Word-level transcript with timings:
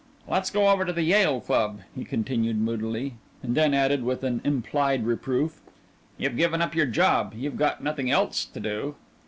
"Let's 0.27 0.49
go 0.49 0.67
over 0.67 0.83
to 0.83 0.91
the 0.93 1.03
Yale 1.03 1.39
Club," 1.41 1.81
he 1.95 2.03
continued 2.05 2.57
moodily, 2.59 3.17
and 3.43 3.53
then 3.53 3.75
added 3.75 4.01
with 4.03 4.23
an 4.23 4.41
implied 4.43 5.05
reproof: 5.05 5.61
"You've 6.17 6.37
given 6.37 6.59
up 6.59 6.73
your 6.73 6.87
job. 6.87 7.35
You've 7.37 7.55
got 7.55 7.83
nothing 7.83 8.09
else 8.09 8.43
to 8.45 8.59
do." 8.59 8.95